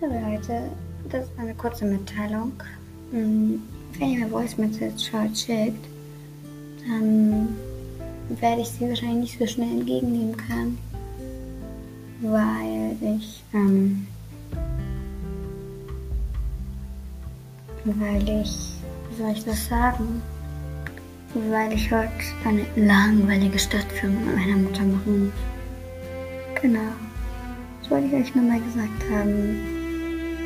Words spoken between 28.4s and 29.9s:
mal gesagt haben.